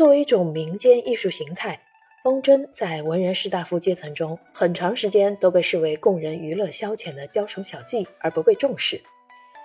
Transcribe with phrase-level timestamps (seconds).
[0.00, 1.78] 作为一种民间艺术形态，
[2.22, 8.98] 风筝在文人士大夫阶层中很长时间都被视为供人娱乐消遣的雕虫小技，而不被重视。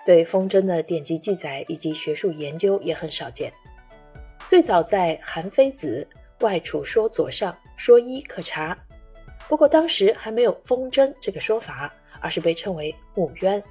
[0.04, 3.50] 对风筝的典籍记载以及学术研究也很少见。
[4.46, 6.06] 最早在《韩非子·
[6.44, 8.76] 外储说左上》说一可查，
[9.48, 11.90] 不过当时还没有风筝这个说法，
[12.20, 13.62] 而是被称为木鸢。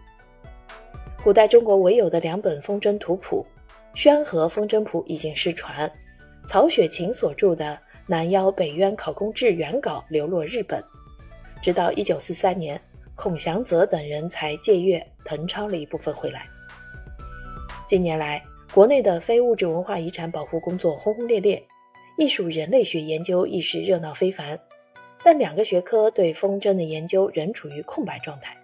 [1.23, 3.45] 古代中国唯有的两本风筝图谱
[3.95, 5.87] 《宣和风筝谱》已经失传，
[6.47, 7.65] 曹雪芹所著的
[8.07, 10.81] 《南邀北渊考工志》原稿流落日本，
[11.61, 12.79] 直到一九四三年。
[13.17, 16.45] 孔祥泽等人才借阅誊抄了一部分回来。
[17.87, 21.63] 近年来，国内的非物质文化遗产保护工作轰轰烈烈，
[22.17, 24.59] 艺术人类学研究亦是热闹非凡。
[25.23, 28.57] 但两个学科对风筝的研究仍处于空白状态。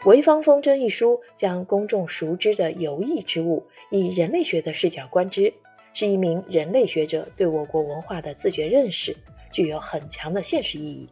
[0.04, 5.54] 《潍坊风筝》一书将公众熟知的游艺之物以人类学的视角观之，
[5.94, 9.16] 是一名人类学者对我国文化的自觉认识，
[9.50, 11.08] 具有很强的现实意义。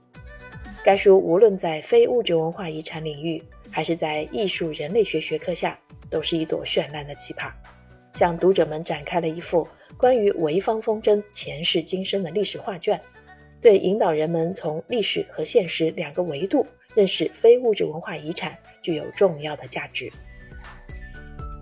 [0.82, 5.78] 该书无论在非物质文化遗产领域，还是在艺术人类学学科下，
[6.08, 7.50] 都是一朵绚烂的奇葩，
[8.14, 9.66] 向读者们展开了一幅
[9.98, 12.98] 关于潍坊风筝前世今生的历史画卷，
[13.60, 20.10] 对引导人们从历史和现实两个维度认识非物质文化遗产具有重要的价值。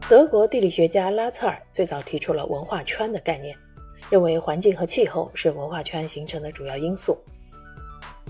[0.09, 3.55] 德国地理学家拉策尔最早提出了文化圈的概念，
[4.09, 7.15] 认为环境和气候是文化圈形成的主要因素。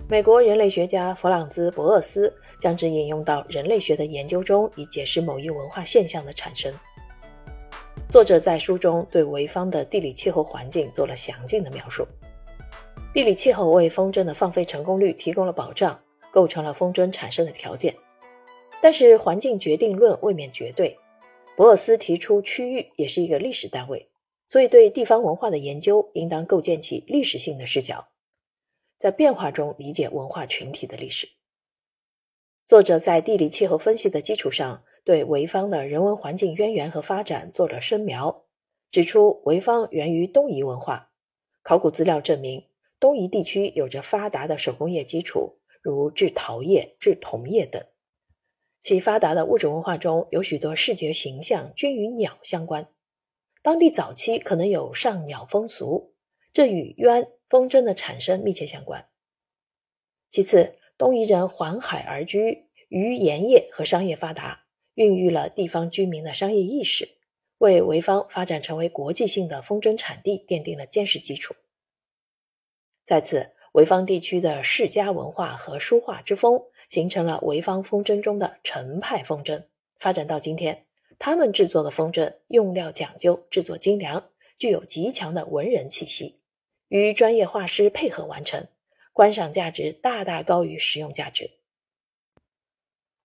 [0.09, 6.75] 美国人类学家弗朗兹·博厄斯将之引用到人类学的研究中，以解释某一文化现象的产生。
[8.09, 12.05] 作者在书中对潍坊的地理气候环境做了详尽的描述。
[13.15, 15.97] 地理气候为风筝的放飞成功率提供了保障，
[16.33, 17.95] 构成了风筝产生的条件。
[18.83, 20.99] 但是环境决定论未免绝对。
[21.59, 24.11] 博尔斯提出，区域也是一个历史单位，
[24.49, 28.07] 所以对地方文化的研究应当构建起历史性的视角。
[29.01, 31.29] 在变化中理解文化群体的历史。
[32.69, 38.45] 作者在地理气候分析的基础上，对潍坊的人文环境渊源和发展做了深描，
[38.93, 41.11] 指出潍坊源于东夷文化。
[41.65, 42.69] 考古资料证明，
[43.01, 47.85] 东夷地区有着发达的手工业基础，如制陶业、制铜业等。
[48.89, 52.89] 其发达的物质文化中有许多视觉形象均与鸟相关，
[53.61, 56.15] 当地早期可能有上鸟风俗，
[56.55, 57.29] 这与鸢。
[57.51, 59.07] 风筝的产生密切相关。
[60.31, 67.11] 其次，东夷人环海而居，渔盐业和商业发达，孕育了地方居民的商业意识，
[67.59, 71.55] 为潍坊发展成为国际性的风筝产地奠定了坚实基础。
[73.05, 79.67] 再次，潍坊地区的世家文化和书画之风，形成了潍坊风筝中的程派风筝。
[80.01, 80.85] 发展到今天，
[81.21, 84.25] 他们制作的风筝用料讲究，制作精良，
[84.59, 86.41] 具有极强的文人气息。
[86.89, 88.67] 与专业画师配合完成，
[89.13, 91.53] 观赏价值大大高于实用价值。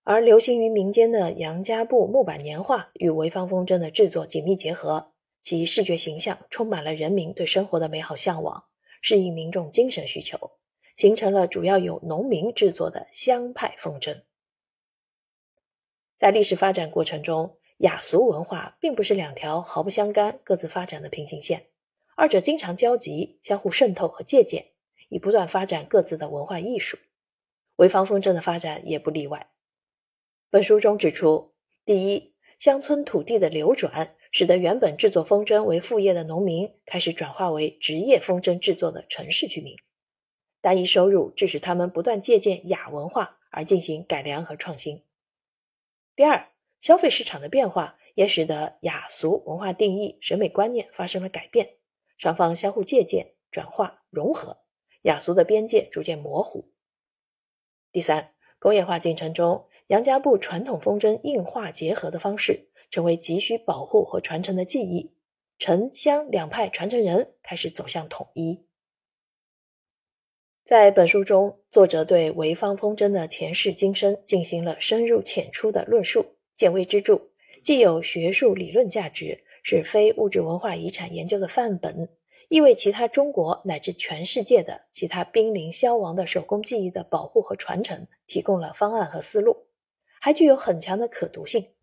[0.04, 5.10] 而流行于民间的杨家埠木板年画与潍坊风筝的制作紧密结合，
[5.42, 8.62] 其视觉形象充满了人民对生活的美好向往，
[9.04, 10.52] 适应民众精神需求，
[10.96, 14.22] 形成了主要由农民制作的乡派风筝。
[16.18, 21.66] 在历史发展过程中，雅俗文化并不是两条毫不相干、各自发展的平行线。
[22.16, 24.68] 二者经常交集，相互渗透和借鉴，
[25.10, 26.96] 以不断发展各自的文化艺术。
[27.76, 29.50] 潍坊风筝的发展也不例外。
[30.48, 31.52] 本书中指出，
[31.84, 39.76] 第一，乡村土地的流转，使得原本制作风筝为副业的农民，开始转化为职业风筝制作的城市居民。
[40.60, 45.04] 单一收入致使他们不断借鉴雅文化而进行改良和创新。
[46.16, 46.48] 第二，
[46.80, 51.76] 消费市场的变化，也使得雅俗文化定义、审美观念发生了改变。
[52.18, 54.58] 双方相互借鉴、转化、融合，
[55.02, 56.72] 雅俗的边界逐渐模糊。
[57.92, 65.10] 第三，工业化进程中，杨家埠传统风筝硬化结合的方式，成为急需保护和传承的记忆。
[65.58, 68.68] 城乡两派传承人开始走向统一。
[70.64, 77.20] 在本书中，作者对潍坊风筝的前世今生进行了深入浅出的论述，见微知著，
[77.64, 79.42] 既有学术理论价值。
[79.64, 82.10] 是非物质文化遗产研究的范本，
[82.48, 89.66] 亦为其他中国乃至全世界的其他濒临消亡的手工技艺的保护和传承提供了方案和思路，
[90.20, 91.73] 还具有很强的可读性。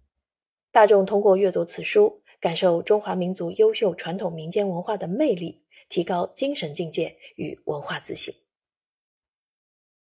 [0.74, 8.34] 大众通过阅读此书，感受中华民族优秀传统民间文化的魅力，提高精神境界与文化自信。